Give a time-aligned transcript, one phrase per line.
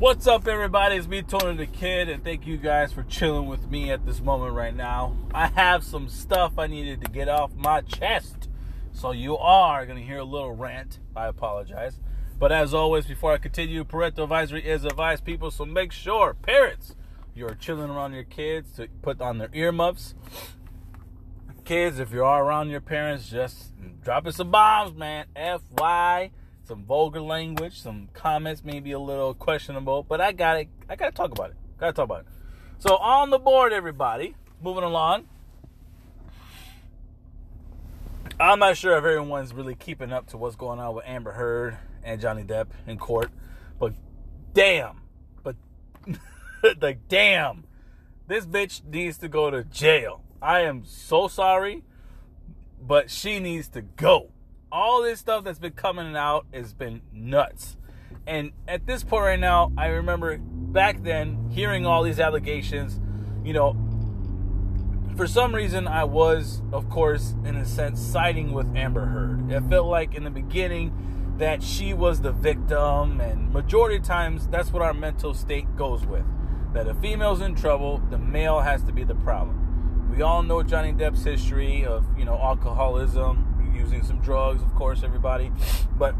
[0.00, 0.96] What's up, everybody?
[0.96, 4.22] It's me, Tony Da Kid, and thank you guys for chilling with me at this
[4.22, 5.14] moment right now.
[5.34, 8.48] I have some stuff I needed to get off my chest,
[8.94, 11.00] so you are going to hear a little rant.
[11.14, 12.00] I apologize.
[12.38, 16.96] But as always, before I continue, parental advisory is advice, people, so make sure, parents,
[17.34, 20.14] you're chilling around your kids to put on their earmuffs.
[21.66, 25.26] Kids, if you are around your parents, just dropping some bombs, man.
[25.36, 26.30] FY
[26.70, 30.68] some vulgar language, some comments maybe a little questionable, but I got it.
[30.88, 31.56] I got to talk about it.
[31.80, 32.26] Got to talk about it.
[32.78, 35.26] So on the board, everybody, moving along.
[38.38, 41.76] I'm not sure if everyone's really keeping up to what's going on with Amber Heard
[42.04, 43.32] and Johnny Depp in court,
[43.80, 43.92] but
[44.54, 45.00] damn,
[45.42, 45.56] but
[46.80, 47.64] like damn,
[48.28, 50.22] this bitch needs to go to jail.
[50.40, 51.82] I am so sorry,
[52.80, 54.30] but she needs to go
[54.72, 57.76] all this stuff that's been coming out has been nuts.
[58.26, 63.00] And at this point right now, I remember back then hearing all these allegations,
[63.44, 63.76] you know,
[65.16, 69.50] for some reason I was, of course, in a sense, siding with Amber Heard.
[69.50, 74.46] It felt like in the beginning that she was the victim, and majority of times
[74.48, 76.24] that's what our mental state goes with.
[76.74, 80.10] That a female's in trouble, the male has to be the problem.
[80.10, 83.49] We all know Johnny Depp's history of, you know, alcoholism,
[83.80, 85.50] using some drugs, of course, everybody.
[85.96, 86.14] But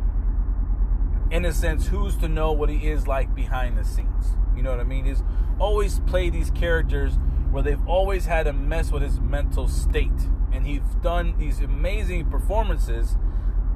[1.30, 4.36] in a sense, who's to know what he is like behind the scenes?
[4.56, 5.04] You know what I mean?
[5.04, 5.22] He's
[5.58, 7.14] always played these characters
[7.50, 10.28] where they've always had to mess with his mental state.
[10.52, 13.16] And he's done these amazing performances,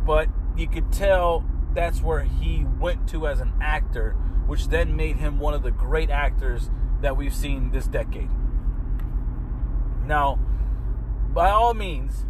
[0.05, 4.13] but you could tell that's where he went to as an actor,
[4.47, 8.31] which then made him one of the great actors that we've seen this decade.
[10.07, 10.39] Now,
[11.33, 12.27] by all means,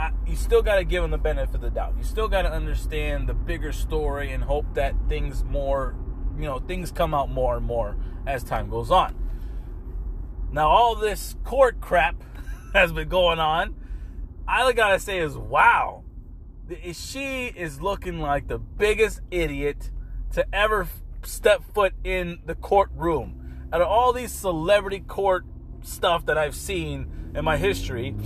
[0.00, 1.94] I, you still got to give them the benefit of the doubt.
[1.98, 5.94] You still got to understand the bigger story and hope that things more,
[6.38, 9.14] you know, things come out more and more as time goes on.
[10.52, 12.16] Now, all this court crap
[12.72, 13.74] has been going on.
[14.48, 16.02] I gotta say is, wow,
[16.92, 19.90] she is looking like the biggest idiot
[20.32, 20.88] to ever
[21.22, 23.68] step foot in the courtroom.
[23.72, 25.44] Out of all these celebrity court
[25.82, 28.16] stuff that I've seen in my history,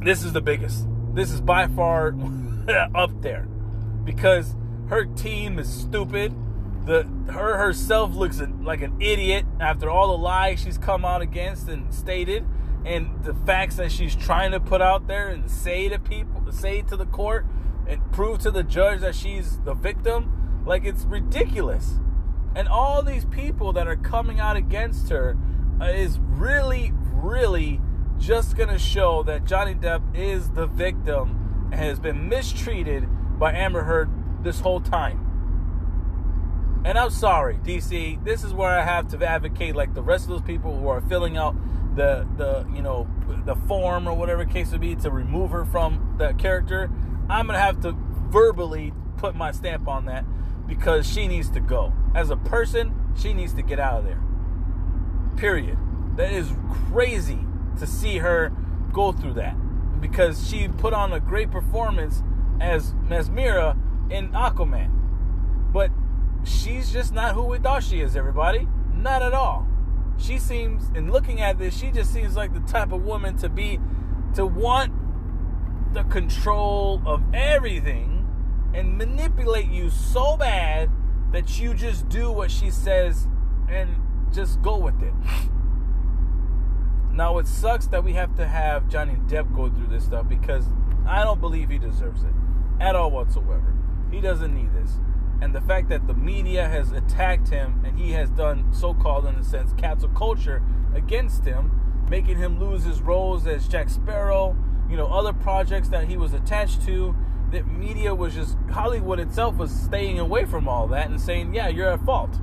[0.00, 0.86] this is the biggest.
[1.14, 2.14] This is by far
[2.94, 3.48] up there
[4.04, 4.54] because
[4.88, 6.34] her team is stupid.
[6.86, 11.68] The her herself looks like an idiot after all the lies she's come out against
[11.68, 12.46] and stated,
[12.84, 16.82] and the facts that she's trying to put out there and say to people, say
[16.82, 17.44] to the court,
[17.86, 20.62] and prove to the judge that she's the victim.
[20.64, 21.98] Like it's ridiculous.
[22.54, 25.36] And all these people that are coming out against her
[25.80, 27.80] is really, really
[28.18, 33.08] just going to show that Johnny Depp is the victim and has been mistreated
[33.38, 34.10] by Amber Heard
[34.42, 35.24] this whole time.
[36.84, 38.24] And I'm sorry, DC.
[38.24, 41.00] This is where I have to advocate like the rest of those people who are
[41.00, 41.56] filling out
[41.96, 43.08] the the you know
[43.44, 46.90] the form or whatever case would be to remove her from that character.
[47.28, 47.96] I'm gonna have to
[48.30, 50.24] verbally put my stamp on that
[50.66, 51.92] because she needs to go.
[52.14, 54.22] As a person, she needs to get out of there.
[55.36, 55.76] Period.
[56.16, 56.52] That is
[56.90, 57.40] crazy
[57.78, 58.52] to see her
[58.92, 59.56] go through that
[60.00, 62.22] because she put on a great performance
[62.60, 62.94] as
[63.30, 63.76] Mera
[64.10, 64.90] in Aquaman.
[65.72, 65.90] But
[66.44, 68.68] she's just not who we thought she is, everybody.
[68.94, 69.66] Not at all.
[70.16, 73.48] She seems, in looking at this, she just seems like the type of woman to
[73.48, 73.78] be,
[74.34, 74.92] to want
[75.94, 78.26] the control of everything
[78.74, 80.90] and manipulate you so bad
[81.32, 83.28] that you just do what she says
[83.68, 83.88] and
[84.32, 85.14] just go with it.
[87.18, 90.66] Now, it sucks that we have to have Johnny Depp go through this stuff because
[91.04, 92.30] I don't believe he deserves it
[92.78, 93.74] at all whatsoever.
[94.12, 95.00] He doesn't need this.
[95.42, 99.26] And the fact that the media has attacked him and he has done so called,
[99.26, 100.62] in a sense, cancel culture
[100.94, 104.56] against him, making him lose his roles as Jack Sparrow,
[104.88, 107.16] you know, other projects that he was attached to.
[107.50, 111.66] That media was just, Hollywood itself was staying away from all that and saying, yeah,
[111.66, 112.38] you're at fault.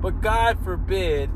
[0.00, 1.30] But God forbid,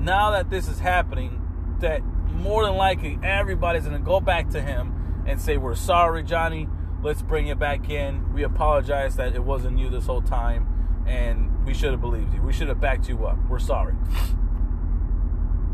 [0.00, 1.44] now that this is happening,
[1.80, 2.02] that
[2.32, 6.68] more than likely everybody's going to go back to him and say, We're sorry, Johnny.
[7.02, 8.32] Let's bring you back in.
[8.32, 12.42] We apologize that it wasn't you this whole time, and we should have believed you.
[12.42, 13.38] We should have backed you up.
[13.48, 13.94] We're sorry.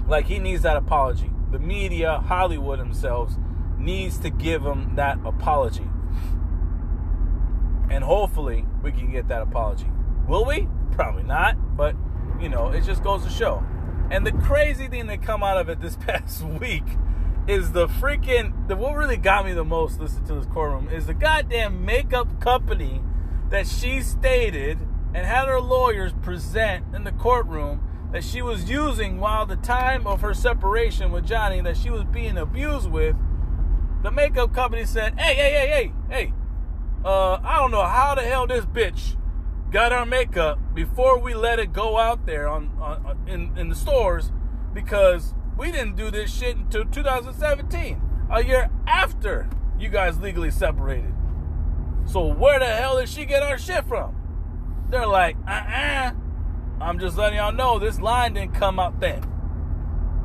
[0.06, 1.30] Like, he needs that apology.
[1.50, 3.38] The media, Hollywood themselves,
[3.78, 5.88] needs to give him that apology.
[7.88, 9.86] And hopefully, we can get that apology.
[10.28, 10.68] Will we?
[10.92, 11.96] Probably not, but
[12.38, 13.64] you know, it just goes to show
[14.10, 16.84] and the crazy thing that come out of it this past week
[17.46, 21.06] is the freaking the what really got me the most listening to this courtroom is
[21.06, 23.02] the goddamn makeup company
[23.50, 24.78] that she stated
[25.14, 27.80] and had her lawyers present in the courtroom
[28.12, 32.04] that she was using while the time of her separation with Johnny that she was
[32.04, 33.16] being abused with,
[34.02, 36.32] the makeup company said, "Hey, hey, hey, hey, hey,
[37.04, 39.16] uh, I don't know how the hell this bitch
[39.74, 43.74] got our makeup before we let it go out there on, on in in the
[43.74, 44.30] stores
[44.72, 48.00] because we didn't do this shit until 2017,
[48.30, 51.12] a year after you guys legally separated.
[52.06, 54.14] So where the hell did she get our shit from?"
[54.90, 56.12] They're like, "Uh-uh."
[56.80, 59.28] I'm just letting y'all know this line didn't come out then.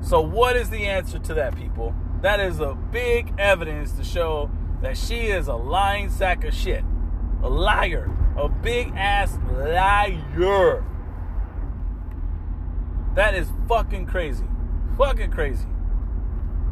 [0.02, 1.96] So, what is the answer to that, people?
[2.22, 4.52] That is a big evidence to show
[4.84, 6.84] that she is a lying sack of shit.
[7.42, 8.12] A liar.
[8.40, 10.86] A big ass liar.
[13.16, 14.46] That is fucking crazy.
[14.98, 15.68] Fucking crazy.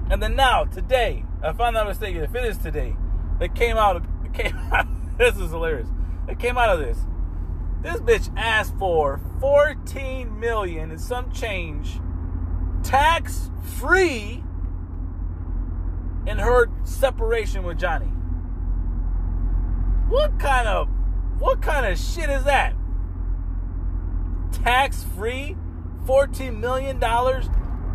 [0.09, 2.95] And then now, today, I found out mistaken, if it is today,
[3.39, 4.87] that came out, it came out,
[5.17, 5.89] this is hilarious.
[6.29, 6.99] It came out of this.
[7.81, 11.99] This bitch asked for 14 million and some change
[12.81, 14.41] tax free
[16.25, 18.07] in her separation with Johnny.
[20.07, 20.89] What kind of
[21.39, 22.75] what kind of shit is that?
[24.51, 25.55] Tax free?
[26.05, 27.49] 14 million dollars?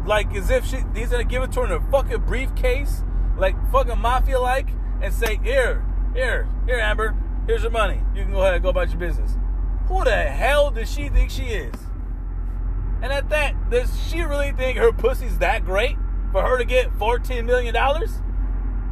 [0.05, 3.05] Like as if she he's gonna give it to her in a fucking briefcase,
[3.37, 4.69] like fucking mafia like,
[5.01, 5.85] and say, here,
[6.15, 7.17] here, here, Amber,
[7.47, 8.03] here's your money.
[8.15, 9.37] You can go ahead and go about your business.
[9.89, 11.75] Who the hell does she think she is?
[13.03, 15.97] And at that, does she really think her pussy's that great
[16.31, 17.75] for her to get $14 million?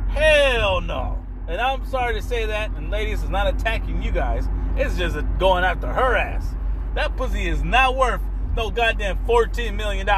[0.09, 1.20] Hell no.
[1.49, 4.49] And I'm sorry to say that, and ladies, it's not attacking you guys.
[4.77, 6.55] It's just going after her ass.
[6.95, 8.21] That pussy is not worth
[8.57, 10.09] no goddamn $14 million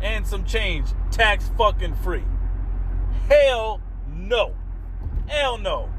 [0.00, 2.24] and some change, tax fucking free.
[3.28, 3.80] Hell
[4.14, 4.54] no.
[5.26, 5.90] Hell no.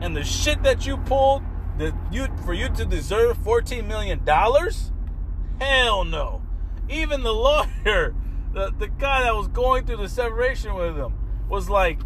[0.00, 1.42] And the shit that you pulled
[1.78, 4.92] that you for you to deserve 14 million dollars?
[5.60, 6.42] Hell no.
[6.88, 8.14] Even the lawyer,
[8.52, 11.14] the, the guy that was going through the separation with him,
[11.48, 12.00] was like,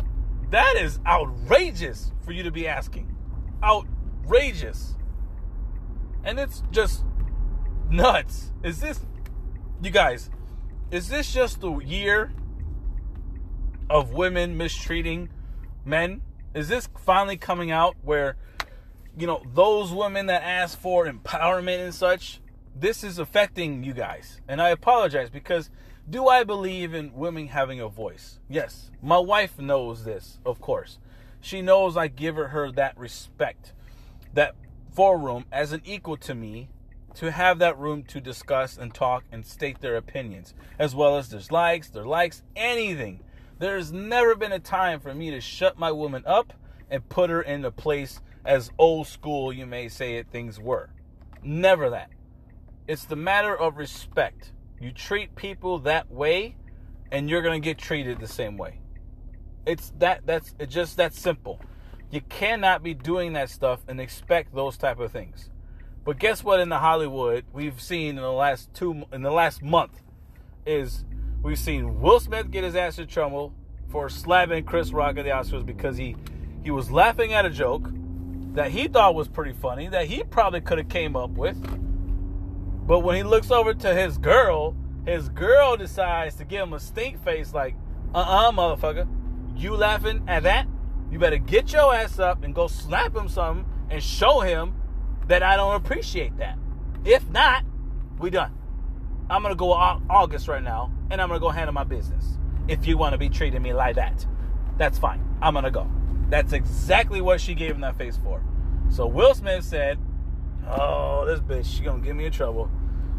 [0.52, 3.14] that is outrageous for you to be asking.
[3.62, 4.96] Outrageous.
[6.24, 7.04] And it's just
[7.90, 8.52] nuts.
[8.62, 9.00] Is this
[9.82, 10.30] you guys,
[10.90, 12.32] is this just the year
[13.90, 15.30] of women mistreating
[15.84, 16.22] men?
[16.54, 18.36] Is this finally coming out where
[19.16, 22.40] you know, those women that ask for empowerment and such,
[22.74, 24.40] this is affecting you guys.
[24.48, 25.70] And I apologize because
[26.12, 28.38] do I believe in women having a voice?
[28.46, 28.90] Yes.
[29.00, 30.98] My wife knows this, of course.
[31.40, 33.72] She knows I give her, that respect,
[34.34, 34.54] that
[34.92, 36.68] forum as an equal to me
[37.14, 41.30] to have that room to discuss and talk and state their opinions, as well as
[41.30, 43.20] their likes, their likes, anything.
[43.58, 46.52] There's never been a time for me to shut my woman up
[46.90, 50.90] and put her in a place as old school, you may say it, things were.
[51.42, 52.10] Never that.
[52.86, 54.52] It's the matter of respect.
[54.82, 56.56] You treat people that way,
[57.12, 58.80] and you're gonna get treated the same way.
[59.64, 61.60] It's that that's it's just that simple.
[62.10, 65.50] You cannot be doing that stuff and expect those type of things.
[66.04, 66.58] But guess what?
[66.58, 70.02] In the Hollywood, we've seen in the last two in the last month
[70.66, 71.04] is
[71.42, 73.54] we've seen Will Smith get his ass in trouble
[73.88, 76.16] for slapping Chris Rock at the Oscars because he
[76.64, 77.88] he was laughing at a joke
[78.54, 81.56] that he thought was pretty funny that he probably could have came up with.
[82.86, 86.80] But when he looks over to his girl, his girl decides to give him a
[86.80, 87.74] stink face like,
[88.14, 89.08] uh-uh, motherfucker.
[89.56, 90.66] You laughing at that?
[91.10, 94.74] You better get your ass up and go slap him something and show him
[95.28, 96.58] that I don't appreciate that.
[97.04, 97.64] If not,
[98.18, 98.52] we done.
[99.28, 102.38] I'm gonna go August right now, and I'm gonna go handle my business.
[102.68, 104.26] If you want to be treating me like that,
[104.78, 105.22] that's fine.
[105.40, 105.90] I'm gonna go.
[106.28, 108.42] That's exactly what she gave him that face for.
[108.90, 109.98] So Will Smith said,
[110.72, 112.70] "Oh, this bitch, she gonna get me in trouble.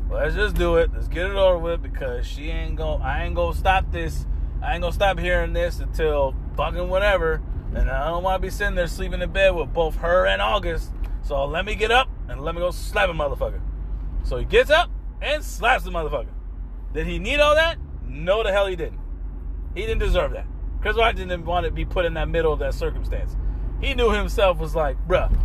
[0.10, 0.92] Let's just do it.
[0.94, 3.04] Let's get it over with because she ain't gonna.
[3.04, 4.26] I ain't gonna stop this.
[4.62, 7.42] I ain't gonna stop hearing this until fucking whatever.
[7.76, 10.42] And I don't want to be sitting there sleeping in bed with both her and
[10.42, 10.92] August.
[11.24, 13.62] So let me get up and let me go slap a motherfucker.
[14.24, 14.92] So he gets up
[15.22, 16.28] and slaps the motherfucker.
[16.94, 17.78] Did he need all that?
[18.08, 19.00] No, the hell he didn't.
[19.74, 20.46] He didn't deserve that.
[20.82, 23.36] Chris Rock didn't want to be put in that middle of that circumstance.
[23.82, 25.36] He knew himself was like, bruh,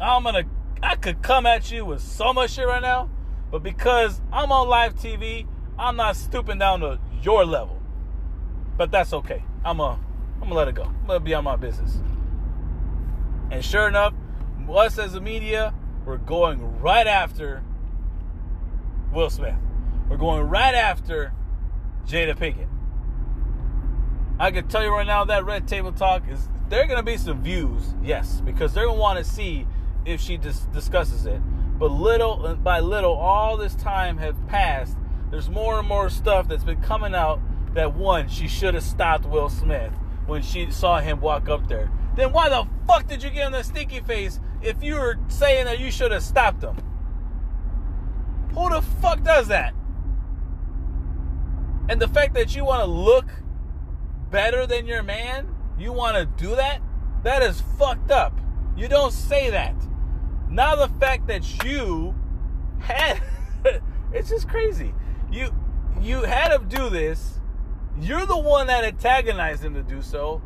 [0.00, 0.44] I'm gonna,
[0.82, 3.10] I could come at you with so much shit right now,
[3.50, 5.46] but because I'm on live TV,
[5.78, 7.80] I'm not stooping down to your level.
[8.76, 9.44] But that's okay.
[9.64, 9.98] I'm a,
[10.36, 10.84] I'm gonna let it go.
[10.84, 11.98] I'm gonna be on my business.
[13.50, 14.14] And sure enough,
[14.68, 17.62] us as a media, we're going right after
[19.12, 19.54] Will Smith.
[20.08, 21.32] We're going right after
[22.06, 22.68] Jada Pinkett.
[24.38, 27.16] I can tell you right now that Red Table Talk is there are to be
[27.16, 29.66] some views, yes, because they're to want to see
[30.08, 31.40] if she dis- discusses it.
[31.78, 34.96] But little by little, all this time has passed.
[35.30, 37.40] There's more and more stuff that's been coming out
[37.74, 39.92] that one, she should have stopped Will Smith
[40.26, 41.90] when she saw him walk up there.
[42.16, 45.66] Then why the fuck did you give him that stinky face if you were saying
[45.66, 46.76] that you should have stopped him?
[48.54, 49.74] Who the fuck does that?
[51.88, 53.26] And the fact that you want to look
[54.30, 56.80] better than your man, you want to do that,
[57.22, 58.38] that is fucked up.
[58.76, 59.74] You don't say that.
[60.58, 62.16] Now the fact that you
[62.80, 63.22] had
[64.12, 64.92] it's just crazy.
[65.30, 65.54] You
[66.00, 67.38] you had him do this.
[68.00, 70.42] You're the one that antagonized him to do so.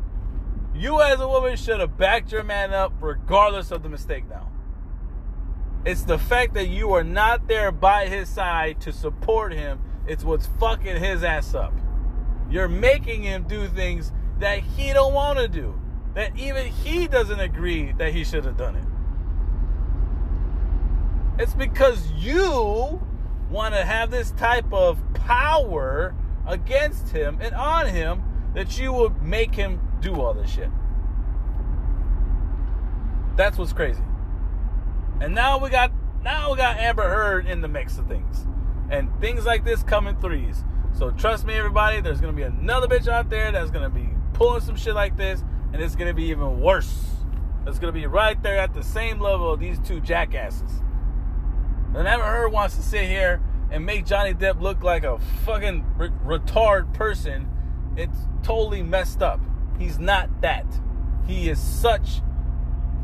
[0.75, 4.51] You as a woman should have backed your man up regardless of the mistake now.
[5.83, 9.81] It's the fact that you are not there by his side to support him.
[10.05, 11.73] It's what's fucking his ass up.
[12.51, 15.81] You're making him do things that he don't want to do.
[16.13, 18.92] That even he doesn't agree that he should have done it.
[21.39, 23.01] It's because you
[23.49, 26.15] want to have this type of power
[26.47, 28.23] against him and on him
[28.53, 30.69] that you will make him do all this shit.
[33.35, 34.03] That's what's crazy.
[35.21, 35.91] And now we got
[36.23, 38.45] now we got Amber Heard in the mix of things.
[38.89, 40.63] And things like this come in threes.
[40.93, 44.61] So trust me everybody, there's gonna be another bitch out there that's gonna be pulling
[44.61, 47.09] some shit like this, and it's gonna be even worse.
[47.65, 50.83] It's gonna be right there at the same level of these two jackasses.
[51.95, 55.85] And Amber Heard wants to sit here and make Johnny Depp look like a fucking
[55.97, 57.47] re- retard person.
[57.95, 59.39] It's totally messed up.
[59.77, 60.65] He's not that.
[61.27, 62.21] He is such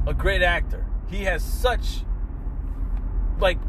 [0.08, 0.86] a great actor.
[1.10, 2.03] He has such
[3.39, 3.60] like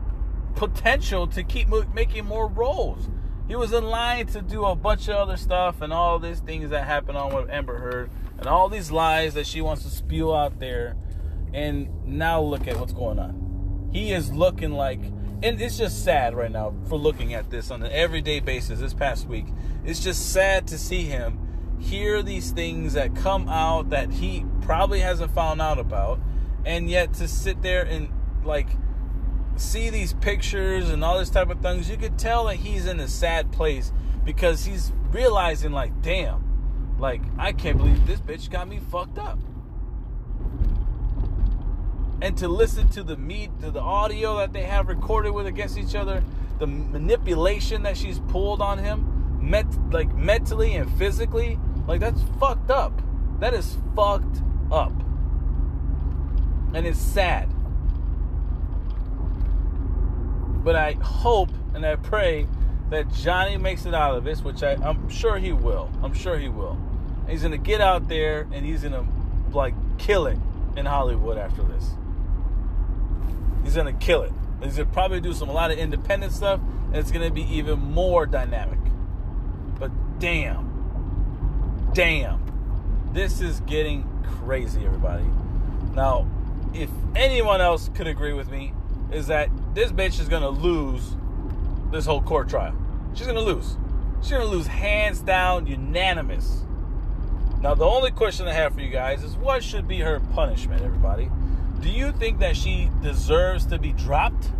[0.54, 3.08] potential to keep making more roles.
[3.46, 6.70] He was in line to do a bunch of other stuff and all these things
[6.70, 10.34] that happen on with Amber Heard and all these lies that she wants to spew
[10.34, 10.96] out there.
[11.52, 13.49] And now look at what's going on
[13.92, 15.00] he is looking like
[15.42, 18.92] and it's just sad right now for looking at this on an everyday basis this
[18.92, 19.46] past week.
[19.84, 25.00] It's just sad to see him hear these things that come out that he probably
[25.00, 26.20] hasn't found out about
[26.66, 28.10] and yet to sit there and
[28.44, 28.68] like
[29.56, 33.00] see these pictures and all this type of things you could tell that he's in
[33.00, 33.92] a sad place
[34.24, 39.38] because he's realizing like damn like i can't believe this bitch got me fucked up
[42.22, 45.78] and to listen to the meat, to the audio that they have recorded with against
[45.78, 46.22] each other,
[46.58, 52.70] the manipulation that she's pulled on him, met like mentally and physically, like that's fucked
[52.70, 53.00] up.
[53.40, 54.92] That is fucked up,
[56.74, 57.48] and it's sad.
[60.62, 62.46] But I hope and I pray
[62.90, 65.90] that Johnny makes it out of this, which I, I'm sure he will.
[66.02, 66.76] I'm sure he will.
[67.28, 69.06] he's gonna get out there and he's gonna
[69.52, 70.38] like kill it
[70.76, 71.92] in Hollywood after this.
[73.64, 74.32] He's gonna kill it.
[74.62, 77.78] He's gonna probably do some a lot of independent stuff, and it's gonna be even
[77.78, 78.78] more dynamic.
[79.78, 82.40] But damn, damn,
[83.12, 84.06] this is getting
[84.40, 85.24] crazy, everybody.
[85.94, 86.26] Now,
[86.74, 88.72] if anyone else could agree with me,
[89.10, 91.16] is that this bitch is gonna lose
[91.90, 92.74] this whole court trial.
[93.14, 93.76] She's gonna lose.
[94.22, 96.64] She's gonna lose hands down, unanimous.
[97.60, 100.82] Now, the only question I have for you guys is what should be her punishment,
[100.82, 101.30] everybody?
[101.80, 104.52] Do you think that she deserves to be dropped?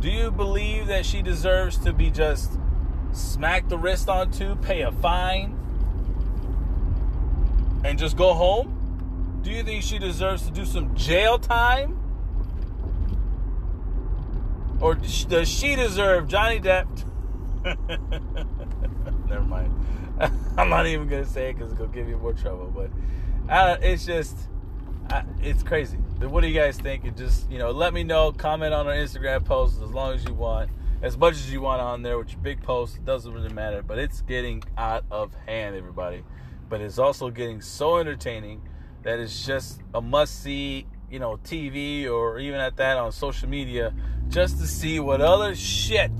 [0.00, 2.58] Do you believe that she deserves to be just
[3.12, 5.58] smacked the wrist onto, pay a fine,
[7.84, 9.40] and just go home?
[9.42, 12.00] Do you think she deserves to do some jail time?
[14.80, 16.86] Or does she deserve Johnny Depp?
[19.28, 19.72] Never mind.
[20.58, 22.72] I'm not even going to say it because it's going to give you more trouble.
[22.74, 22.90] But
[23.48, 24.36] uh, it's just,
[25.10, 27.04] uh, it's crazy what do you guys think?
[27.04, 28.32] And just you know, let me know.
[28.32, 30.70] Comment on our Instagram posts as long as you want,
[31.02, 32.98] as much as you want on there with your big posts.
[32.98, 33.82] Doesn't really matter.
[33.82, 36.24] But it's getting out of hand, everybody.
[36.68, 38.62] But it's also getting so entertaining
[39.02, 40.86] that it's just a must see.
[41.10, 43.94] You know, TV or even at that on social media,
[44.28, 46.10] just to see what other shit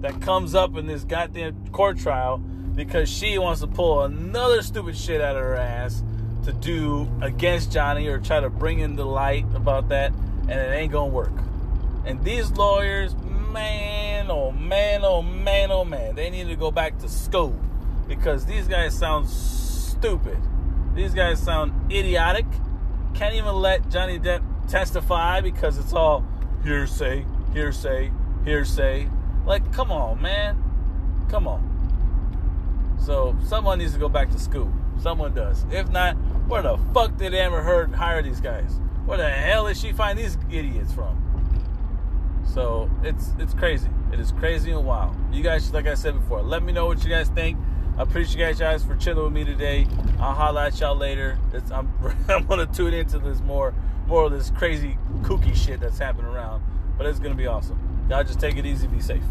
[0.00, 4.96] that comes up in this goddamn court trial because she wants to pull another stupid
[4.96, 6.02] shit out of her ass
[6.46, 10.12] to do against Johnny or try to bring in the light about that,
[10.42, 11.32] and it ain't gonna work.
[12.04, 13.14] And these lawyers,
[13.52, 17.58] man, oh man, oh man, oh man, they need to go back to school
[18.06, 20.38] because these guys sound stupid.
[20.94, 22.46] These guys sound idiotic.
[23.14, 26.24] Can't even let Johnny Depp testify because it's all
[26.62, 28.12] hearsay, hearsay,
[28.44, 29.08] hearsay.
[29.44, 30.62] Like, come on, man.
[31.28, 31.75] Come on.
[33.06, 34.72] So, someone needs to go back to school.
[35.00, 35.64] Someone does.
[35.70, 36.14] If not,
[36.48, 38.80] where the fuck did Amber Heard hire these guys?
[39.06, 41.22] where the hell did she find these idiots from?
[42.44, 43.88] So it's it's crazy.
[44.12, 45.16] It is crazy and wild.
[45.32, 47.58] You guys, like I said before, let me know what you guys think.
[47.96, 49.86] I appreciate you guys for chilling with me today.
[50.18, 51.38] I'll holla at y'all later.
[51.52, 51.92] It's, I'm
[52.28, 53.74] I'm gonna tune into this more
[54.06, 56.62] more of this crazy kooky shit that's happening around.
[56.98, 57.78] But it's gonna be awesome.
[58.10, 59.22] Y'all just take it easy, be safe.